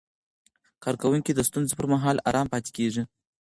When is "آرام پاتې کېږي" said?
2.29-3.03